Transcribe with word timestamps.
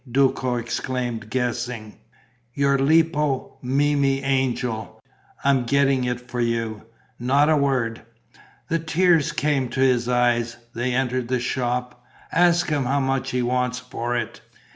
Duco 0.11 0.55
exclaimed, 0.55 1.29
guessing. 1.29 1.95
"Your 2.55 2.79
Lippo 2.79 3.59
Memmi 3.61 4.23
angel. 4.23 4.99
I'm 5.43 5.63
getting 5.65 6.05
it 6.05 6.19
for 6.27 6.39
you. 6.41 6.81
Not 7.19 7.51
a 7.51 7.55
word!" 7.55 8.01
The 8.67 8.79
tears 8.79 9.31
came 9.31 9.69
to 9.69 9.79
his 9.79 10.09
eyes. 10.09 10.57
They 10.73 10.95
entered 10.95 11.27
the 11.27 11.39
shop. 11.39 12.03
"Ask 12.31 12.69
him 12.69 12.85
how 12.85 12.99
much 12.99 13.29
he 13.29 13.43
wants 13.43 13.77
for 13.77 14.17
it." 14.17 14.41